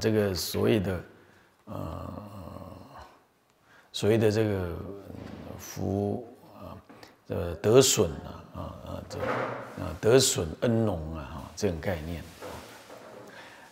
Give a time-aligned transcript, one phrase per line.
[0.00, 1.00] 这个所谓的
[1.66, 2.12] 呃
[3.92, 4.68] 所谓的这个
[5.58, 6.76] 福啊，
[7.28, 9.18] 呃得损啊啊啊这
[9.82, 12.22] 啊得损恩农啊哈这种概念。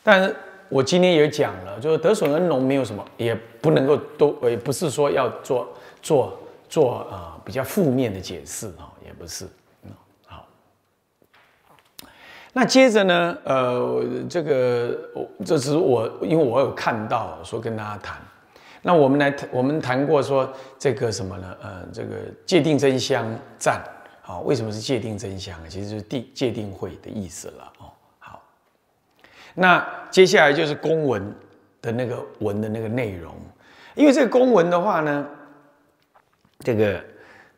[0.02, 0.34] 但是
[0.68, 5.68] 我今天也讲了，就是得损恩农没有什么，也不能够都，也不是说要做
[6.00, 9.46] 做做啊比较负面的解释啊，也不是。
[12.52, 18.16] 那接着呢，呃，这个我这是我因为我有看到，说跟大家谈。
[18.82, 21.56] 那我们来谈，我们谈过说这个什么呢？
[21.62, 23.24] 呃，这个界定真相
[23.58, 23.82] 赞，
[24.20, 25.56] 好，为什么是界定真相？
[25.68, 27.86] 其实就是定界定会的意思了哦。
[28.18, 28.42] 好，
[29.54, 31.34] 那接下来就是公文
[31.80, 33.34] 的那个文的那个内容，
[33.94, 35.26] 因为这个公文的话呢，
[36.58, 37.00] 这个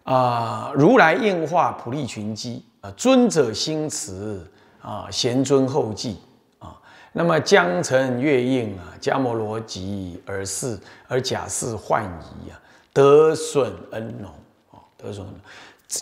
[0.04, 4.46] 啊，如来应化普利群机啊，尊者心慈
[4.84, 6.18] 啊，贤尊后继
[6.58, 6.76] 啊。
[7.12, 10.78] 那么江城月映啊，迦摩罗辑而是
[11.08, 12.60] 而假释幻疑啊，
[12.92, 14.30] 得损恩浓
[14.70, 15.26] 啊，得损。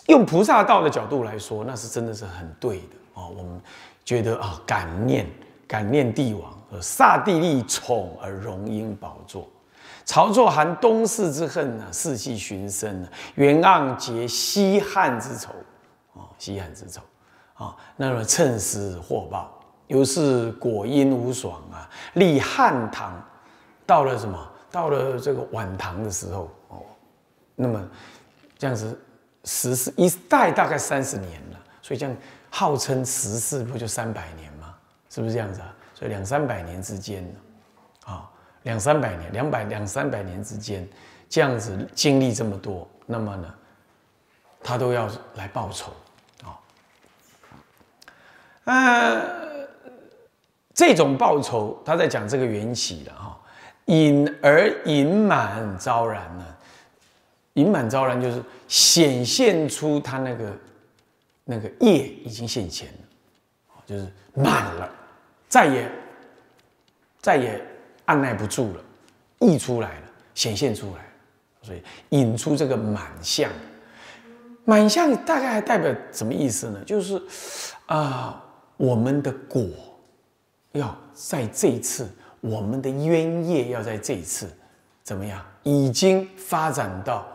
[0.07, 3.31] 用菩萨道的角度来说，那是真的是很对的哦。
[3.37, 3.61] 我们
[4.03, 5.25] 觉得啊，感念
[5.67, 9.47] 感念帝王，萨帝利宠而荣膺宝座，
[10.03, 15.51] 曹作含东市之恨啊，世系寻声啊，袁盎结西汉之仇
[16.15, 17.01] 啊，西汉之仇
[17.63, 19.49] 啊，那么趁时获报。
[19.87, 21.87] 又是果因无爽啊！
[22.13, 23.21] 立汉唐，
[23.85, 24.49] 到了什么？
[24.71, 26.81] 到了这个晚唐的时候哦，
[27.53, 27.87] 那么
[28.57, 28.97] 这样子
[29.43, 32.15] 十四一代大概三十年了，所以这样
[32.49, 34.73] 号称十四不就三百年吗？
[35.09, 35.75] 是不是这样子啊？
[35.93, 37.39] 所以两三百年之间呢，
[38.05, 38.31] 啊，
[38.63, 40.87] 两三百年，两百两三百年之间，
[41.29, 43.53] 这样子经历这么多，那么呢，
[44.63, 45.91] 他都要来报仇，
[48.65, 49.43] 呃。
[50.75, 53.39] 这种报酬，他在讲这个缘起了哈，
[53.85, 56.45] 隐而隐满昭然呢，
[57.53, 60.57] 隐满昭然就是显现出他那个
[61.43, 64.89] 那个业已经现前了，就是满了，
[65.47, 65.91] 再也
[67.21, 67.63] 再也
[68.05, 68.83] 按耐不住了，
[69.41, 71.05] 溢出来了，显现出来，
[71.61, 73.47] 所以引出这个满相，
[74.65, 76.83] 满相大概还代表什么意思呢？
[76.83, 77.21] 就是
[77.85, 78.43] 啊，
[78.77, 79.67] 我们的果。
[80.73, 82.09] 要在这一次，
[82.41, 84.49] 我们的冤业要在这一次
[85.03, 85.39] 怎么样？
[85.61, 87.27] 已经发展到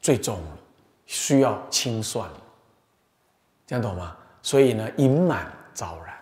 [0.00, 0.58] 最终了，
[1.04, 2.40] 需要清算了，
[3.66, 4.16] 这样懂吗？
[4.42, 6.14] 所以呢，隐满昭然，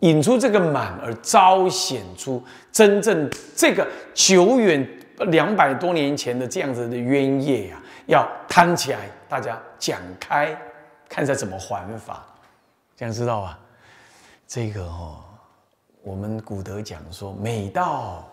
[0.00, 4.86] 引出这个满而彰显出真正这个久远
[5.28, 10.54] 两百多年前的这样子的冤业呀，要摊起来，大家讲开，
[11.08, 12.22] 看一下怎么还法，
[12.96, 13.58] 这样知道吧？
[14.46, 15.22] 这个哦。
[16.02, 18.28] 我们古德讲说，每到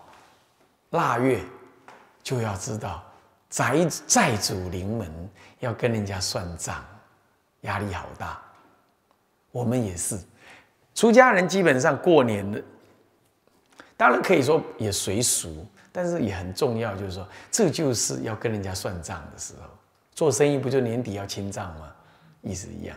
[0.91, 1.43] 腊月，
[2.21, 3.03] 就要知道
[3.49, 5.29] 宅债主临门，
[5.59, 6.85] 要跟人家算账，
[7.61, 8.39] 压力好大。
[9.51, 10.19] 我们也是，
[10.93, 12.63] 出家人基本上过年的，
[13.97, 19.67] 当然可以说也随俗，但是也很重要，就是说，这就是要跟人家算账的时候。
[20.13, 21.91] 做生意不就年底要清账吗？
[22.43, 22.95] 意思一样，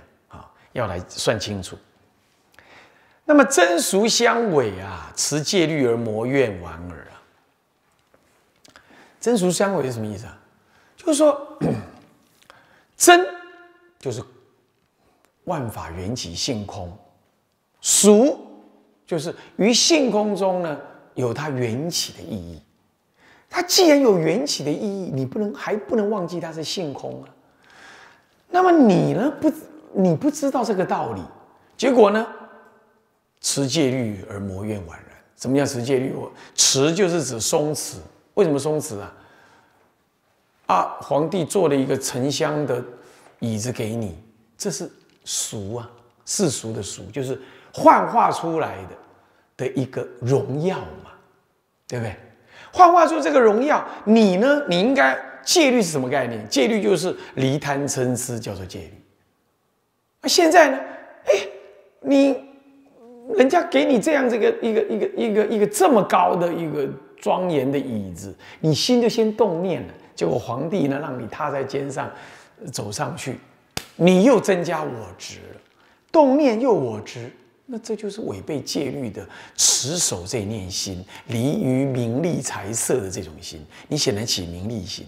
[0.77, 1.77] 要来算清楚。
[3.25, 7.19] 那么真俗相违啊，持戒律而魔怨玩耳啊。
[9.19, 10.39] 真俗相违是什么意思啊？
[10.97, 11.59] 就是说，
[12.97, 13.27] 真
[13.99, 14.23] 就是
[15.45, 16.97] 万法缘起性空，
[17.81, 18.39] 俗
[19.05, 20.79] 就是于性空中呢
[21.15, 22.63] 有它缘起的意义。
[23.51, 27.29] 它既然有缘起的意义，你不能还不能忘记它是性空啊。
[28.49, 29.51] 那么你呢不
[29.99, 31.23] 你不知道这个道理，
[31.77, 32.27] 结果呢？
[33.41, 35.03] 持戒律而魔怨宛然。
[35.37, 36.13] 什么叫持戒律？
[36.13, 37.97] 我持就是指松弛。
[38.35, 39.13] 为什么松弛啊？
[40.67, 42.83] 啊，皇帝做了一个沉香的
[43.39, 44.19] 椅子给你，
[44.59, 44.91] 这是
[45.25, 45.91] 俗啊，
[46.27, 47.41] 世俗的俗，就是
[47.73, 48.77] 幻化出来
[49.57, 51.13] 的的一个荣耀嘛，
[51.87, 52.15] 对不对？
[52.73, 54.63] 幻化出这个荣耀，你呢？
[54.69, 56.47] 你应该戒律是什么概念？
[56.51, 59.03] 戒律就是离贪嗔痴，叫做戒律。
[60.29, 60.79] 现在呢？
[61.27, 61.49] 哎，
[62.01, 62.47] 你。
[63.37, 69.93] 人家给你这样这个一个一个一个一个这么高的一个庄严的椅子，你心就先动念了。
[70.15, 72.09] 结果皇帝呢，让你踏在肩上
[72.73, 73.41] 走上去，
[73.97, 75.61] 你又增加我执了，
[76.13, 77.29] 动念又我执，
[77.67, 85.05] 那这就是违背戒律的持守这念心，离于名利财色的这种心，你显然起名利心，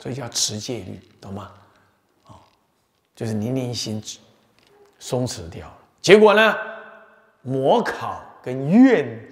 [0.00, 1.52] 所以叫持戒律，懂吗？
[2.26, 2.34] 哦，
[3.14, 4.02] 就是你念心
[5.06, 6.56] 松弛掉了，结果呢？
[7.42, 9.30] 模考跟怨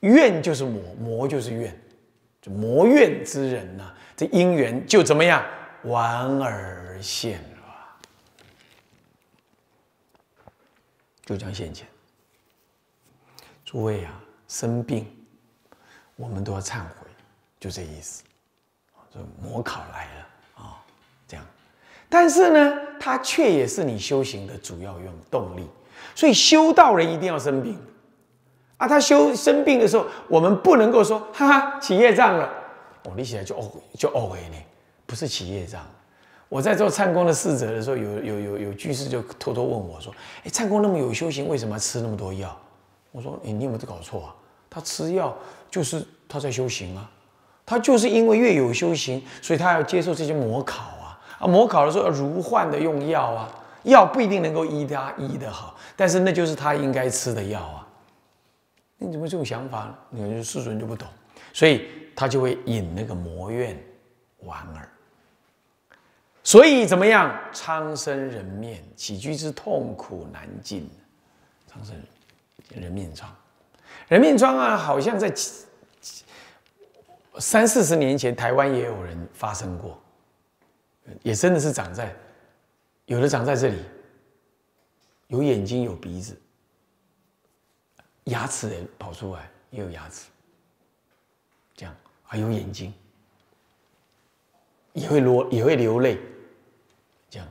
[0.00, 1.78] 怨就是魔，魔就是怨，
[2.40, 5.44] 就魔怨之人呢，这因缘就怎么样
[5.82, 7.86] 完而现了，
[11.26, 11.86] 就将现前。
[13.66, 14.18] 诸位啊，
[14.48, 15.06] 生病，
[16.16, 17.06] 我们都要忏悔，
[17.60, 18.24] 就这意思。
[19.12, 20.82] 这魔考来了啊，
[21.28, 21.46] 这样。
[22.12, 25.66] 但是呢，它却也是你修行的主要用动力。
[26.14, 27.78] 所以修道人一定要生病
[28.76, 28.86] 啊！
[28.86, 32.44] 他修生病的时候，我们不能够说哈哈起业障了，
[33.04, 34.56] 哦，你起来就哦就哦哎呢，
[35.06, 35.80] 不是起业障。
[36.50, 40.12] 我在做禅公的侍者的时候，有有有有居士就偷偷问我说
[40.44, 42.54] ：“哎，禅公那么有修行，为什么吃那么多药？”
[43.10, 44.34] 我说：“哎，你有没有搞错啊？
[44.68, 45.34] 他吃药
[45.70, 47.10] 就是他在修行啊，
[47.64, 50.82] 他就是因为越有修行，所以他要接受这些模考
[51.42, 51.48] 啊！
[51.48, 53.48] 模考的时候要如幻的用药啊，
[53.82, 57.86] 药不一定能够医他医得好。”但是那就是他应该吃的药啊！
[58.98, 59.92] 你怎么这种想法？
[60.10, 61.08] 你看世尊就不懂，
[61.52, 63.76] 所以他就会引那个魔怨
[64.44, 64.88] 玩儿。
[66.44, 67.32] 所以怎么样？
[67.52, 70.90] 苍生人面起居之痛苦难尽，
[71.68, 71.94] 苍生
[72.70, 73.30] 人面疮，
[74.08, 75.32] 人面疮啊，好像在
[77.38, 80.01] 三四十年前台湾也有人发生过，
[81.22, 82.14] 也真的是长在
[83.06, 83.82] 有的长在这里。
[85.28, 86.38] 有眼睛，有鼻子，
[88.24, 90.28] 牙齿也跑出来，也有牙齿，
[91.74, 92.92] 这样还有眼睛，
[94.92, 96.20] 也会落，也会流泪，
[97.30, 97.48] 这样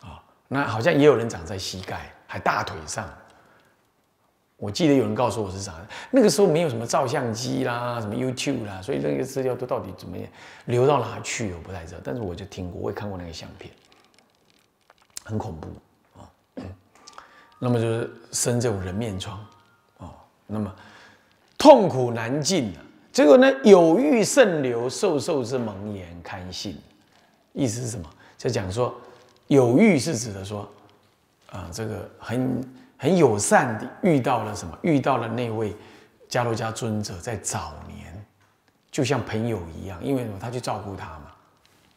[0.00, 0.24] 啊。
[0.48, 3.08] 那好像也有人长在膝盖，还大腿上。
[4.64, 5.74] 我记得有人告诉我是啥，
[6.10, 10.26] 那个时候没有什么照相机啦，什么 YouTube 啦，所以那个资料都到底怎么样
[10.64, 12.00] 流到哪去，我不太知道。
[12.02, 13.70] 但是我就听过，我也看过那个相片，
[15.22, 15.68] 很恐怖
[16.18, 16.24] 啊。
[17.58, 19.38] 那么就是生这种人面疮，
[19.98, 20.08] 哦，
[20.46, 20.74] 那么
[21.58, 22.80] 痛苦难尽啊。
[23.12, 26.80] 这个呢，有欲甚流，受受之蒙言堪信。
[27.52, 28.08] 意思是什么？
[28.38, 28.94] 就讲说，
[29.48, 30.66] 有欲是指的说，
[31.50, 34.78] 啊，这个很很友善的遇到了什么？
[34.82, 35.74] 遇到了那位
[36.28, 38.26] 迦罗迦尊者，在早年
[38.90, 40.38] 就像朋友一样，因为什么？
[40.38, 41.32] 他去照顾他嘛，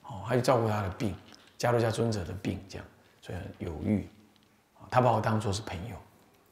[0.04, 1.16] 哦，他去照顾他的病，
[1.58, 2.86] 迦罗迦尊者的病，这样，
[3.22, 4.10] 所以有欲。
[4.90, 5.96] 他把我当做是朋友、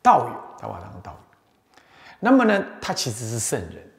[0.04, 1.82] 道友，他把我当道友。
[2.20, 3.92] 那么呢，他其实是圣人，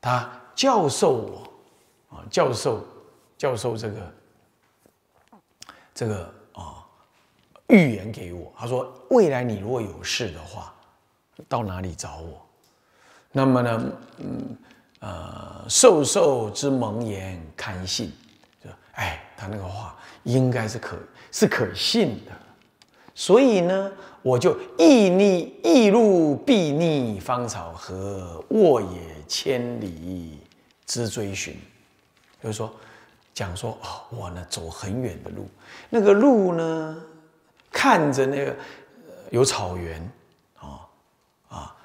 [0.00, 2.86] 他教授我啊，教授
[3.38, 4.14] 教授这个
[5.94, 6.84] 这个啊
[7.70, 8.52] 预言给我。
[8.56, 10.74] 他说，未来你如果有事的话，
[11.48, 12.46] 到哪里找我？
[13.32, 14.56] 那么呢，嗯
[14.98, 18.12] 呃，授受之蒙言堪信，
[18.62, 20.98] 就哎，他那个话应该是可
[21.32, 22.32] 是可信的。
[23.14, 28.88] 所以呢，我就意逆意路必逆芳草和沃野
[29.26, 30.38] 千里
[30.86, 31.56] 之追寻，
[32.42, 32.70] 就是说，
[33.32, 35.48] 讲说哦，我呢走很远的路，
[35.88, 36.96] 那个路呢，
[37.70, 38.56] 看着那个
[39.30, 40.12] 有草原
[40.58, 40.86] 啊
[41.48, 41.76] 啊，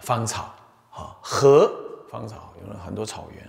[0.00, 0.54] 芳草
[0.92, 1.72] 啊河
[2.10, 3.48] 芳草有很多草原，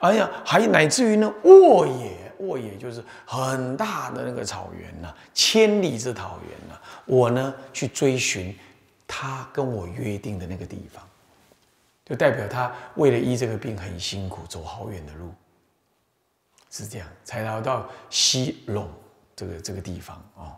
[0.00, 2.24] 哎呀，还乃至于呢沃野。
[2.40, 6.78] 沃野就是很大的那个草原呐，千里之草原呐。
[7.06, 8.54] 我呢去追寻
[9.06, 11.02] 他跟我约定的那个地方，
[12.04, 15.32] 就代表他为了医这个病很辛苦，走好远的路，
[16.70, 18.86] 是这样才来到西陇
[19.34, 20.54] 这个这个地方哦。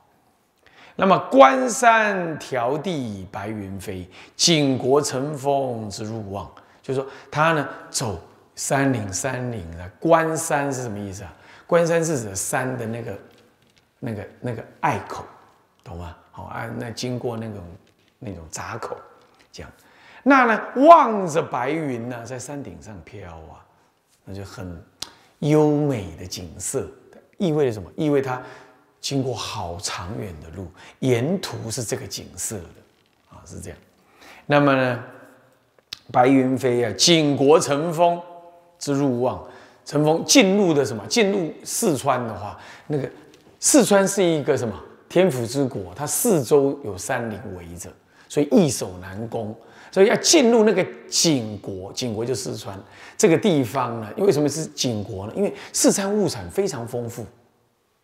[1.01, 6.51] 那么关山迢递白云飞，景国乘风之入望，
[6.83, 8.21] 就是说他呢走
[8.57, 11.33] 山岭山岭的关山是什么意思啊？
[11.69, 13.19] 关山是指山的那个、
[14.01, 15.25] 那个、那个隘口，
[15.85, 16.17] 懂吗？
[16.33, 17.63] 好啊，那经过那种、
[18.19, 18.97] 那种闸口，
[19.53, 19.71] 这样，
[20.25, 23.63] 那呢，望着白云呢，在山顶上飘啊，
[24.25, 24.85] 那就很
[25.39, 26.91] 优美的景色，
[27.37, 27.89] 意味着什么？
[27.95, 28.43] 意味它
[29.01, 30.67] 经过好长远的路，
[31.01, 32.65] 沿途是这个景色的
[33.31, 33.79] 啊，是这样。
[34.47, 35.03] 那么呢，
[36.11, 38.21] 白云飞啊，景国乘风
[38.79, 39.43] 之入望。
[39.85, 41.03] 乘风进入的什么？
[41.07, 43.11] 进入四川的话，那个
[43.59, 44.79] 四川是一个什么
[45.09, 45.95] 天府之国？
[45.95, 47.91] 它四周有山林围着，
[48.29, 49.57] 所以易守难攻。
[49.91, 52.79] 所以要进入那个景国，景国就四川
[53.17, 54.09] 这个地方呢？
[54.19, 55.33] 为什么是景国呢？
[55.35, 57.25] 因为四川物产非常丰富，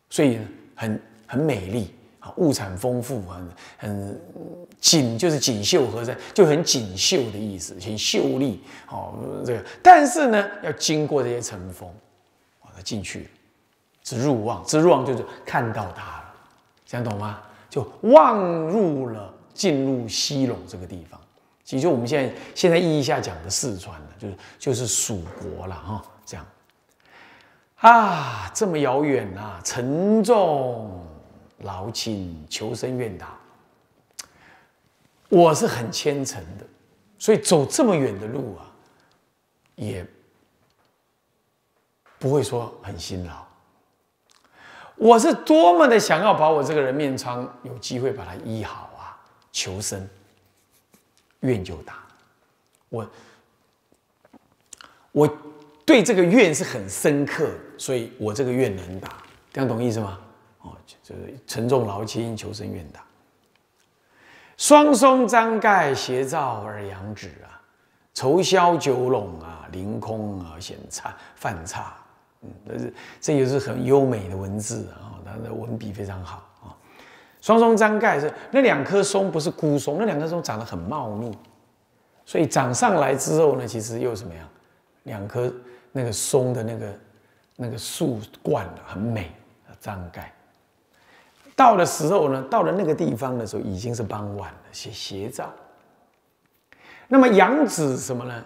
[0.08, 2.32] 所以呢很很美丽啊。
[2.36, 4.20] 物产丰富，很很
[4.80, 8.60] 锦，就是锦绣河山，就很锦绣的意思，很秀丽。
[8.90, 9.14] 哦，
[9.44, 11.88] 这个，但是呢，要经过这些尘封，
[12.60, 13.28] 啊，他进去，
[14.02, 16.34] 只入望，只入望就是看到它了，
[16.86, 17.40] 这样懂吗？
[17.70, 21.20] 就望入了，进入西陇这个地方，
[21.64, 26.46] 其实我们现在现在意义下讲的四川呢，就是就是蜀国了哈，这样
[27.84, 31.06] 啊，这么遥远啊，沉重
[31.58, 33.36] 劳亲，求生愿达。
[35.28, 36.64] 我是很虔诚的，
[37.18, 38.72] 所以走这么远的路啊，
[39.74, 40.06] 也
[42.18, 43.44] 不会说很辛劳。
[44.96, 49.20] 我是多么的想要把我这个人面疮有机会把它医好啊！
[49.52, 50.08] 求生，
[51.40, 52.02] 愿就达。
[52.88, 53.10] 我
[55.12, 55.38] 我
[55.86, 59.16] 对这个愿是很深刻，所以我这个愿能达，
[59.52, 60.18] 这样懂意思吗？
[60.62, 60.72] 哦，
[61.02, 63.00] 就是沉重劳亲，求生愿达。
[64.56, 67.60] 双松张盖，斜照而阳止啊，
[68.14, 71.94] 愁消九垄啊，凌空而显差泛差。
[72.40, 76.72] 嗯，这是这也是很优美的文字啊，它的文笔非常好啊。
[77.42, 81.36] 双松张盖是那两棵松，不是孤松，那两棵松长得很茂密，
[82.24, 84.48] 所以长上来之后呢，其实又什么样？
[85.02, 85.52] 两棵
[85.96, 86.98] 那个松的那个
[87.54, 89.30] 那个树冠很美
[89.68, 90.34] 啊，张盖。
[91.54, 95.48] 到的时候呢，到了那个地方的时候，已经是傍晚了，斜斜照。
[97.06, 98.44] 那么杨子什么呢？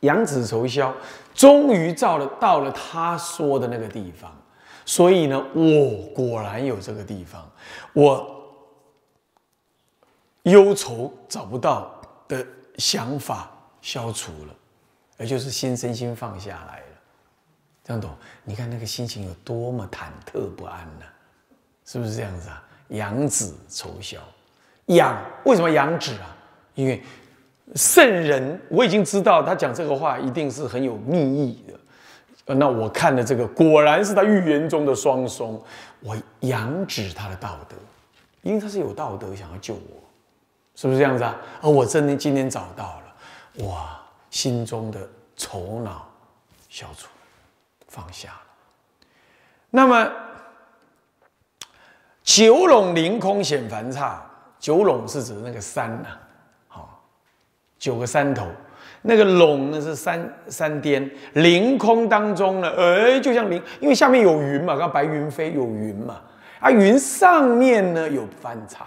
[0.00, 0.94] 杨子愁消，
[1.32, 4.30] 终于照了到了他说的那个地方，
[4.84, 7.50] 所以呢，我果然有这个地方，
[7.94, 8.30] 我
[10.42, 12.46] 忧愁找不到的
[12.76, 14.54] 想法消除了，
[15.18, 16.86] 也就是心身心放下来了，
[17.84, 18.10] 这样懂？
[18.44, 21.06] 你看那个心情有多么忐忑不安呢？
[21.84, 22.62] 是不是这样子啊？
[22.88, 24.18] 养子愁消，
[24.86, 26.36] 养为什么养子啊？
[26.74, 27.02] 因为
[27.74, 32.54] 圣人我已经知道他讲这个话一定是很有密意的。
[32.54, 35.62] 那我看了这个，果然是他预言中的双松。
[36.00, 37.76] 我养指他的道德，
[38.42, 40.04] 因为他是有道德，想要救我，
[40.74, 41.34] 是不是这样子啊？
[41.62, 43.98] 而我真的今天找到了，哇，
[44.34, 46.10] 心中的愁恼
[46.68, 47.06] 消除，
[47.86, 48.40] 放下了。
[49.70, 50.10] 那么。
[52.24, 54.24] 九垄凌空显繁差，
[54.58, 56.08] 九垄是指那个山呐，
[56.66, 57.04] 好，
[57.78, 58.48] 九个山头，
[59.02, 66.22] 那个垄呢是山山巅，凌空当中呢，哎，就像凌，因为下面有云嘛，刚白云飞有云嘛，
[66.60, 68.86] 啊，云上面呢有翻差，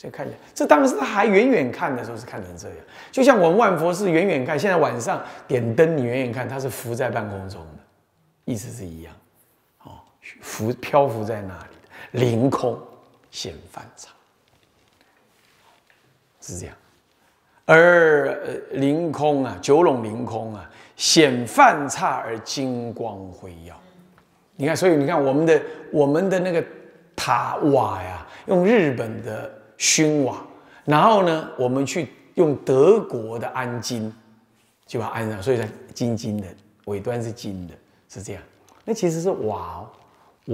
[0.00, 2.78] 这看起来，这当然是还远远看的时候是看成这样，
[3.12, 7.84] 就像我们万佛寺远远看，现在晚上点灯，你远远看它是浮在半空中的，
[8.46, 9.14] 意思是一样，
[9.82, 10.00] 哦，
[10.40, 12.18] 浮漂浮在那里。
[12.18, 12.80] 凌空
[13.30, 14.08] 显反差，
[16.40, 16.74] 是这样。
[17.66, 18.40] 而
[18.70, 23.78] 凌空啊，九龙凌空啊，显泛差而金光辉耀。
[24.56, 26.64] 你看，所以你看我们的我们的那个
[27.14, 30.46] 塔瓦呀，用日本的熏瓦，
[30.84, 34.12] 然后呢，我们去用德国的安金，
[34.86, 36.46] 就把它安上，所以它金金的
[36.84, 37.72] 尾端是金的，
[38.06, 38.42] 是这样。
[38.84, 39.90] 那其实是瓦哦。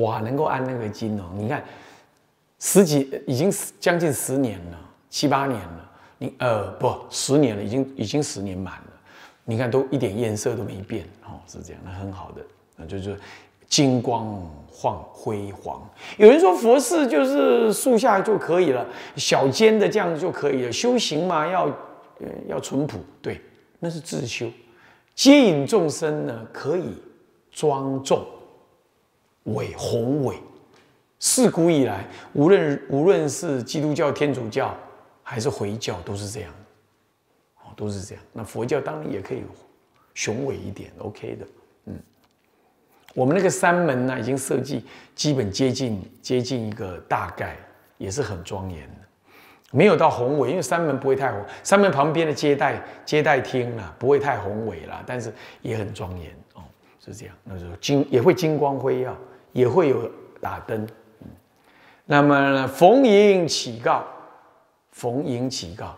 [0.00, 1.25] 瓦，能够安那个金哦！
[1.35, 1.64] 你看，
[2.61, 4.78] 十几已经将近十年了，
[5.11, 5.90] 七八年了。
[6.18, 8.92] 你呃不，十年了，已经已经十年满了。
[9.45, 12.42] 你看都一点颜色都没变哦，是这样，那很好的，
[12.76, 13.18] 那就是
[13.69, 14.27] 金光
[14.71, 15.83] 晃辉煌。
[16.17, 20.73] 有人说佛寺就是树下就可以了，小间的这样子就可以了。
[20.73, 21.65] 修行嘛，要
[22.21, 23.41] 呃要淳朴，对，
[23.79, 24.47] 那是自修。
[25.15, 27.03] 接引众生呢，可以
[27.51, 28.25] 庄重。
[29.45, 30.37] 伟宏伟，
[31.21, 34.77] 自古以来，无论无论是基督教、天主教
[35.23, 36.53] 还是回教，都是这样，
[37.63, 38.25] 哦，都是这样。
[38.33, 39.45] 那佛教当然也可以
[40.15, 41.47] 雄伟一点，OK 的，
[43.17, 47.57] 我们那个三门呢，已经设计基本接近接近一个大概，
[47.97, 48.97] 也是很庄严的，
[49.73, 55.33] 没有到宏伟，因为三门不会太宏，三门旁边的接待接待厅啊，不会太宏伟了，但是
[55.63, 56.63] 也很庄严哦，
[57.05, 57.35] 是这样。
[57.43, 59.17] 那就金也会金光辉耀。
[59.53, 60.87] 也会有打灯，
[62.05, 62.69] 那么呢？
[62.69, 64.05] 逢迎启告，
[64.91, 65.97] 逢迎启告，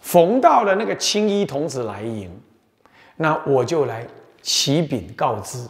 [0.00, 2.28] 逢到了那个青衣童子来迎，
[3.14, 4.04] 那我就来
[4.40, 5.64] 启禀告知，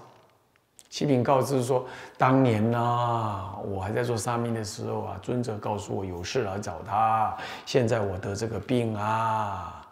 [0.92, 1.86] 启禀告知说，
[2.18, 7.34] 当年呢，我还在做沙弥的时候啊，尊者告诉我有事来找他，
[7.64, 9.88] 现在我得这个病啊，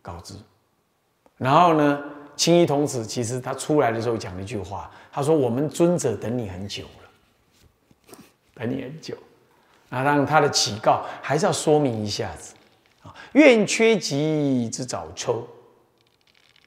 [0.00, 0.34] 告知，
[1.36, 2.00] 然后呢？
[2.34, 8.16] 青衣童子其实他出来的时候讲了一句话，他说：“我们尊者等你很久了，
[8.54, 9.16] 等你很久。”
[9.90, 12.54] 那让他的启告还是要说明一下子
[13.02, 15.46] 啊，愿缺吉之早抽，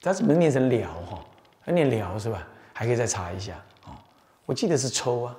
[0.02, 1.20] 他怎么念成了哈？
[1.66, 2.48] 他念了是吧？
[2.78, 3.54] 还可以再查一下
[3.86, 3.96] 哦。
[4.46, 5.36] 我记得是抽啊，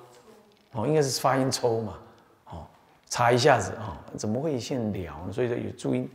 [0.73, 1.99] 哦，应该是发音抽嘛，
[2.47, 2.66] 哦，
[3.11, 5.33] 查一下子哦，怎么会现了呢？
[5.33, 6.11] 所以说有注音，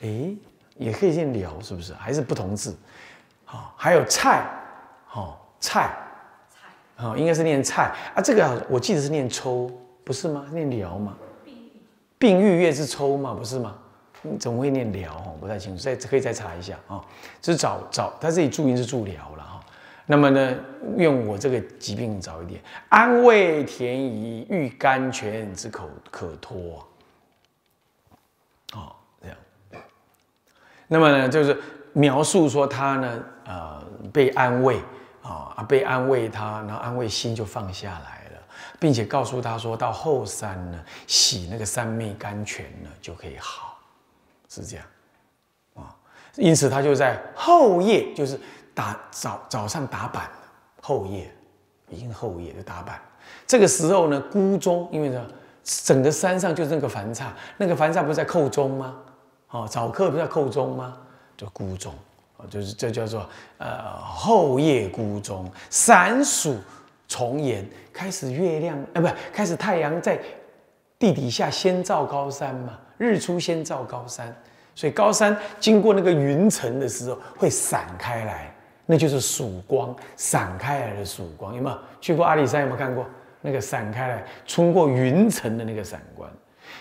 [0.00, 0.32] 哎，
[0.76, 1.92] 也可以现了，是不是？
[1.94, 2.78] 还是不同字？
[3.44, 4.48] 好，还有菜，
[5.06, 5.90] 好菜，
[6.48, 6.68] 菜，
[7.02, 8.22] 好，应该是念菜啊。
[8.22, 9.68] 这个我记得是念抽，
[10.04, 10.46] 不是吗？
[10.52, 11.16] 念了吗？
[12.16, 13.34] 病愈月是抽嘛？
[13.34, 13.76] 不是吗？
[14.38, 15.12] 怎么会念了？
[15.14, 17.04] 哦，不太清楚，再可以再查一下啊。
[17.40, 19.60] 就是找找，它这里注音是注聊了哈。
[20.06, 20.56] 那么呢，
[20.96, 26.84] 用我这个疾病早一点，安慰田宜，欲甘泉之口可托。
[28.72, 28.92] 哦，
[29.22, 29.36] 这样。
[30.88, 31.56] 那么呢，就是
[31.92, 34.80] 描述说他呢，呃，被安慰
[35.22, 38.42] 啊，被安慰他，然后安慰心就放下来了，
[38.80, 43.78] 并且告诉他说到后山呢，洗那个三昧甘泉呢，就可以好，
[44.48, 44.84] 是这样
[45.74, 45.94] 啊。
[46.34, 48.36] 因此他就在后夜，就是。
[48.80, 50.26] 打早早上打板
[50.80, 51.30] 后夜
[51.90, 52.98] 已经后夜就打板。
[53.46, 55.22] 这个时候呢，孤钟，因为呢，
[55.62, 58.96] 整个山上就是那个梵刹，那个梵刹不是在扣钟吗？
[59.50, 60.96] 哦，早课不是在扣钟吗？
[61.36, 61.92] 就孤钟，
[62.38, 66.56] 哦，就是这叫做呃后夜孤钟，闪曙
[67.06, 70.18] 重岩，开始月亮，呃，不，开始太阳在
[70.98, 74.34] 地底下先照高山嘛，日出先照高山，
[74.74, 78.49] 所以高山经过那个云层的时候会散开来。
[78.90, 82.62] 那就是曙光散开来的曙光，有没有去过阿里山？
[82.62, 83.06] 有没有看过
[83.40, 86.28] 那个散开来、冲过云层的那个闪光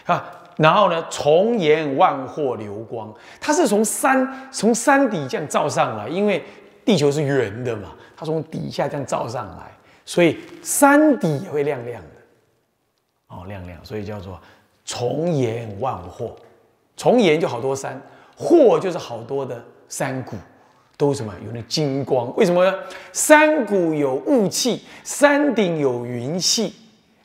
[0.06, 0.26] 啊？
[0.58, 6.44] 然后呢，重岩万壑流光，它是从山从山底这样照上来，因为
[6.84, 9.72] 地球是圆的嘛，它从底下这样照上来，
[10.04, 12.08] 所以山底也会亮亮的
[13.28, 14.42] 哦，亮亮，所以叫做
[14.84, 16.36] 重岩万壑。
[16.98, 18.02] 重岩就好多山，
[18.36, 20.36] 壑就是好多的山谷。
[21.00, 22.36] 都什么有那金光？
[22.36, 22.78] 为什么呢？
[23.14, 26.76] 山谷有雾气，山顶有云气，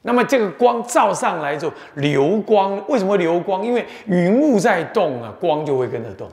[0.03, 2.81] 那么这个光照上来之后流光。
[2.89, 3.67] 为什么流光？
[3.67, 6.31] 因为云雾在动啊，光就会跟着动。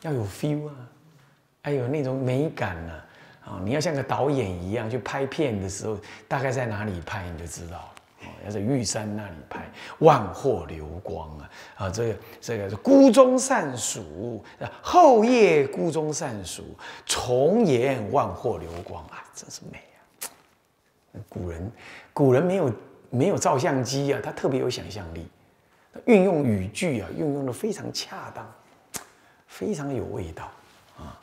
[0.00, 0.72] 要有 feel 啊，
[1.60, 2.92] 还有那种美感呢
[3.44, 3.60] 啊！
[3.62, 7.92] 你要像个导演一样去拍片的时候，大概在哪里拍你就知道了。
[8.44, 11.50] 要在玉山那里拍，万壑流光啊！
[11.76, 14.42] 啊，这个这个是孤钟散曙，
[14.80, 16.64] 后夜孤钟散曙，
[17.04, 19.82] 重岩万壑流光啊，真是美
[20.22, 21.20] 啊！
[21.28, 21.72] 古人
[22.12, 22.72] 古人没有
[23.10, 25.26] 没有照相机啊，他特别有想象力，
[26.06, 28.50] 运用语句啊，运用的非常恰当，
[29.46, 30.50] 非常有味道
[30.98, 31.18] 啊！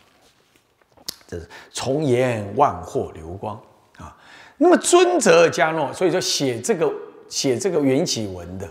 [1.25, 3.59] 这是重岩万壑流光
[3.97, 4.15] 啊！
[4.57, 6.93] 那么尊者迦诺，所以说写这个。
[7.29, 8.67] 写这个缘起文的，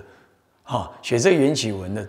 [0.63, 2.07] 哈，写这个缘起文的，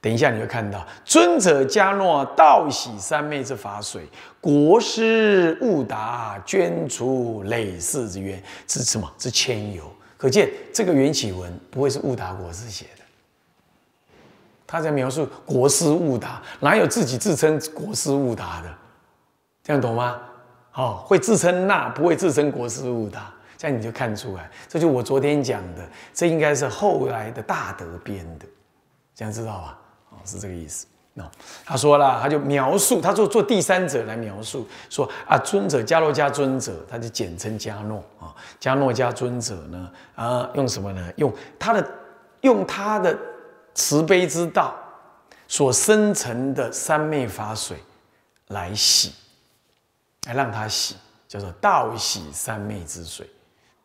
[0.00, 4.06] 等一下你会看到，尊者迦诺道喜三昧之法水，
[4.40, 9.10] 国师悟达捐除累世之冤，是什么？
[9.18, 9.84] 是千由。
[10.16, 13.04] 可见这个缘起文不会是悟达国师写的，
[14.66, 18.68] 他在描述国师悟达，哪有自己自称国师悟达的？
[19.62, 20.20] 这样懂吗？
[20.74, 23.32] 哦，会自称那，不会自称国师悟达。
[23.58, 28.46] 这样你就看出来，这就我昨天讲的，这应该是后来的大德编的，
[29.16, 29.78] 这样知道吧？
[30.10, 30.86] 哦，是这个意思。
[31.12, 31.28] 那
[31.64, 41.12] 他说了，他就描述，他做做第三者来描述，说啊，尊者迦诺迦尊者，他就简称迦诺啊，迦诺迦尊者呢，啊，用什么呢？
[41.16, 41.90] 用他的
[42.42, 43.18] 用他的
[43.74, 44.76] 慈悲之道
[45.48, 47.76] 所生成的三昧法水
[48.48, 49.12] 来洗，
[50.28, 50.94] 来让他洗，
[51.26, 53.28] 叫做道洗三昧之水。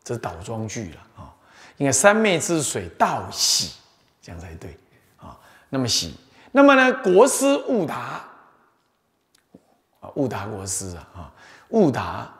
[0.03, 1.33] 这是倒装句了啊！
[1.77, 3.71] 应该三昧之水倒洗，
[4.21, 4.77] 这样才对
[5.17, 5.39] 啊。
[5.69, 6.15] 那么洗，
[6.51, 6.93] 那么呢？
[7.01, 8.23] 国师悟达
[10.01, 11.33] 啊，悟达国师啊，啊，
[11.69, 12.31] 悟达，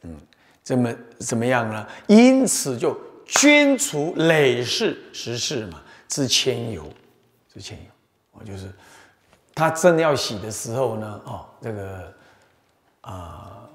[0.00, 0.18] 嗯，
[0.62, 1.86] 怎么怎么样呢？
[2.06, 6.90] 因此就捐除累世十世嘛，之千游，
[7.52, 7.90] 之千由，
[8.32, 8.72] 我就是
[9.54, 12.14] 他真的要洗的时候呢，哦，这个
[13.02, 13.68] 啊，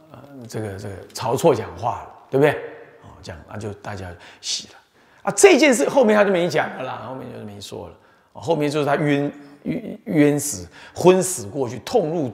[0.50, 2.13] 这个这个曹错讲话了。
[2.34, 2.52] 对不对？
[3.04, 4.74] 哦，这样那就大家洗了
[5.22, 5.32] 啊。
[5.36, 7.96] 这件事后面他就没讲了啦，后面就没说了。
[8.34, 9.32] 后面就是他晕
[9.66, 12.34] 晕晕死、昏死过去，痛入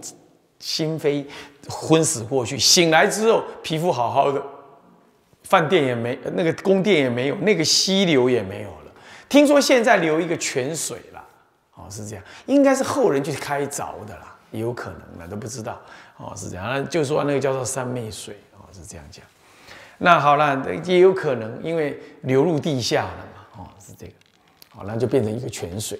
[0.58, 1.26] 心扉，
[1.68, 2.58] 昏死过去。
[2.58, 4.42] 醒来之后，皮肤好好的，
[5.44, 8.92] 饭店也没，那个宫殿也没有，那个溪流也没有了。
[9.28, 11.22] 听说现在留一个泉水了，
[11.76, 15.78] 哦，是这样，应该是后人去开凿的啦，有可能的，都不知道。
[16.16, 19.26] 哦，是这样，就说那个叫做三昧水，哦，是这样讲。
[20.02, 24.14] 那好了，也有可能因为流入地下了嘛，哦，是这个，
[24.70, 26.00] 好，那就变成一个泉水。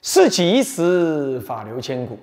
[0.00, 2.18] 事起一时，法流千古，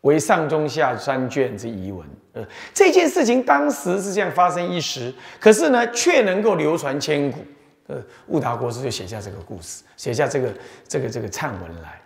[0.00, 2.08] 为上中下三卷之遗文。
[2.32, 7.44] 呃，这件事情当时是这样发生一时，可是呢，却能够流传千古。
[7.88, 10.54] 呃，悟达国师就写下这个故事，写下这个
[10.88, 12.00] 这个这个忏文来。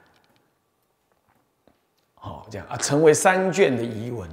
[2.14, 4.28] 好，这样啊，成为三卷的遗文。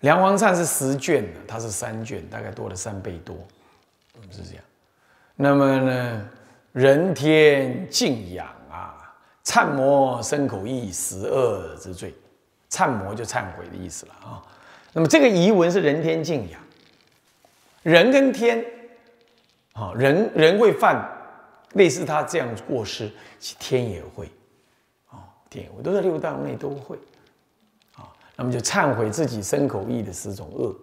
[0.00, 3.36] 梁皇忏是十卷的，它是三卷，大概多了三倍多，
[4.30, 4.64] 是这样。
[5.34, 6.28] 那么呢，
[6.72, 12.14] 人天敬仰啊，忏魔生口意十恶之罪，
[12.70, 14.42] 忏魔就忏悔的意思了啊。
[14.92, 16.60] 那么这个遗文是人天敬仰，
[17.82, 18.62] 人跟天，
[19.72, 21.02] 啊，人人会犯
[21.72, 23.10] 类似他这样过失，
[23.58, 24.30] 天也会，
[25.08, 26.98] 啊，天我都在六道内都会。
[28.36, 30.74] 那么就忏悔自己身口意的十种恶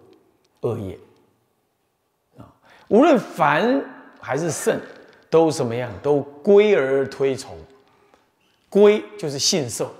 [0.60, 0.98] 恶业
[2.38, 2.48] 啊，
[2.88, 3.84] 无论凡
[4.20, 4.80] 还是圣，
[5.28, 5.92] 都什么样？
[6.02, 7.56] 都归而推崇。
[8.70, 9.94] 归就是信受，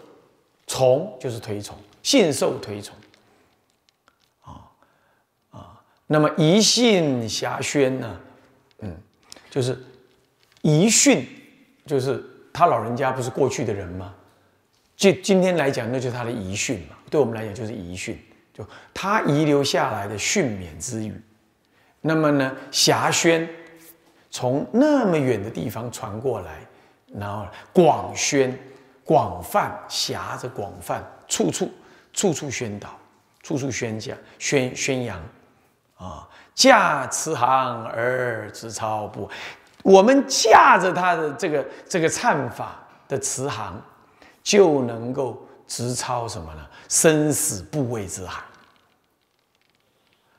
[0.67, 2.97] 从就是推崇，信受推崇。
[4.41, 4.65] 啊
[5.51, 8.21] 啊，那么疑信遐宣呢？
[8.79, 8.97] 嗯，
[9.51, 9.79] 就是
[10.63, 11.29] 疑训，
[11.85, 14.15] 就是他老人家不是过去的人吗？
[14.97, 16.97] 就今天来讲，那就是他的遗训嘛。
[17.13, 18.19] 对我们来讲，就是遗训，
[18.55, 21.21] 就他遗留下来的训勉之语。
[22.01, 23.47] 那么呢，霞宣
[24.31, 26.61] 从那么远的地方传过来，
[27.15, 28.59] 然后广宣、
[29.05, 31.71] 广泛、狭着广泛，处处、
[32.15, 32.99] 处处宣导，
[33.43, 35.21] 处处宣讲、宣宣扬
[35.99, 36.27] 啊！
[36.55, 39.31] 驾慈航而直操不，
[39.83, 43.79] 我们驾着他的这个这个忏法的慈航。
[44.45, 46.67] 就能够直超什么呢？
[46.89, 48.43] 生死部位之海。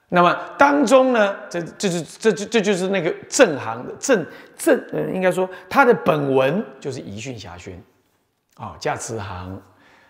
[0.10, 4.24] 那么当中呢，这这是这这这就是那个正行的正
[4.56, 7.82] 正，呃，应该说它的本文就是遗训遐宣，
[8.58, 9.60] 啊，驾慈航。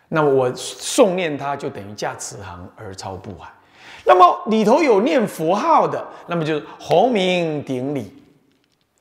[0.10, 3.50] 那么我诵念它，就等于驾慈航而超不海。
[4.04, 8.14] 那么里头有念佛号的，那么就是洪名顶礼，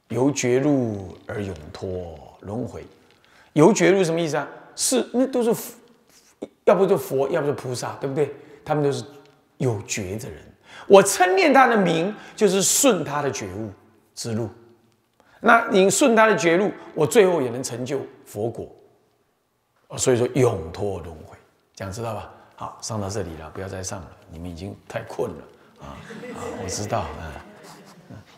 [0.08, 2.86] 由绝路而永脱轮回。
[3.54, 4.48] 由绝路什么意思啊？
[4.76, 5.52] 是，那都是，
[6.64, 8.34] 要不就佛，要不就菩萨，对不对？
[8.64, 9.04] 他们都是
[9.58, 10.38] 有觉的人。
[10.86, 13.70] 我称念他的名，就是顺他的觉悟
[14.14, 14.48] 之路。
[15.40, 18.68] 那你顺他的觉路，我最后也能成就佛果。
[19.98, 21.36] 所以说永脱轮回，
[21.74, 22.30] 这样知道吧？
[22.56, 25.44] 好，上到这里了，不要再上了，你们已经太困了
[25.80, 25.98] 啊
[26.34, 26.40] 啊！
[26.62, 27.44] 我知道啊，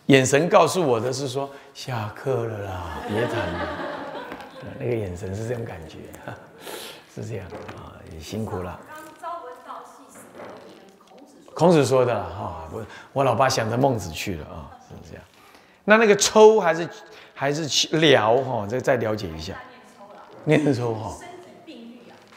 [0.06, 3.68] 眼神告诉我的是说下课了啦，别谈了。
[4.80, 5.98] 那个眼神是这种感觉，
[7.14, 7.46] 是这样
[7.76, 8.80] 啊，也辛苦了。
[11.54, 15.24] 孔子说的哈，我我老爸想着孟子去了啊，是这样。
[15.84, 16.88] 那那个抽还是
[17.32, 19.54] 还是聊哈，再再了解一下。
[20.42, 21.16] 念抽哈。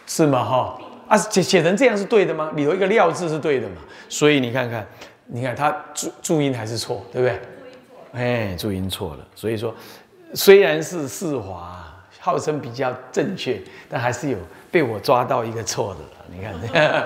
[0.06, 0.80] 是吗哈？
[1.08, 2.52] 啊，写写成这样是对的吗？
[2.56, 3.78] 里头一个料字是对的嘛？
[4.08, 4.86] 所以你看看，
[5.26, 7.42] 你看他注注音还是错，对不对？
[8.52, 9.28] 哎，注音错了。
[9.34, 9.74] 所以说，
[10.36, 11.84] 虽然是四华。
[12.20, 14.38] 号称比较正确，但还是有
[14.78, 16.24] 被我抓到一个错的了。
[16.28, 16.54] 你看，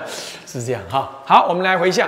[0.46, 1.10] 是这样哈。
[1.24, 2.06] 好，我们来回向：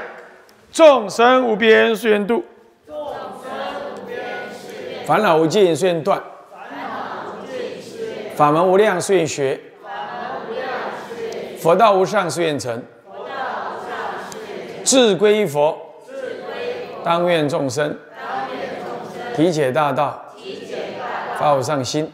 [0.70, 2.44] 众生无边誓愿度，
[2.86, 3.50] 众生
[3.94, 4.18] 无边
[4.52, 6.22] 誓愿烦恼无尽誓愿断，
[6.52, 10.68] 烦恼无尽誓愿法门无量誓愿学，法门无量
[11.08, 13.96] 誓愿佛道无上誓愿成，佛道无上
[14.30, 22.12] 誓愿成志归一佛，志归佛当愿众生，当愿众生体解大道，体解大道发无上心。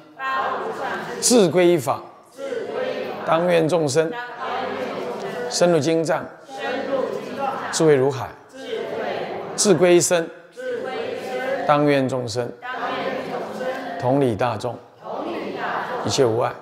[1.20, 2.00] 自归依法，
[3.30, 4.10] 当愿众生
[5.48, 6.26] 深入经藏，
[7.70, 8.26] 智慧如海；
[9.54, 10.28] 智归一生，
[11.64, 12.50] 当愿众生
[14.00, 14.76] 同理大众，
[16.04, 16.52] 一切无碍。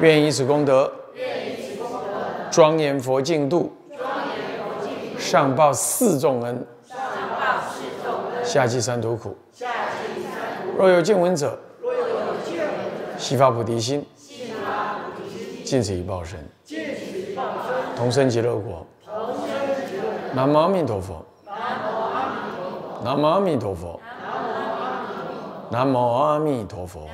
[0.00, 0.92] 愿以此功德，
[2.50, 3.74] 庄严佛净土，
[5.18, 6.62] 上报四重恩，
[8.44, 9.34] 下济三途苦。
[10.76, 11.58] 若有见闻者，
[13.16, 14.04] 悉发菩提心，
[15.68, 16.38] 尽此一报身，
[17.94, 19.52] 同生极乐国同生
[19.86, 20.02] 极乐
[20.32, 21.22] 南无阿弥陀佛。
[23.04, 24.00] 南无阿弥陀佛。
[24.10, 24.96] 南无阿弥陀
[25.36, 25.60] 佛。
[25.70, 27.06] 南无阿弥陀佛。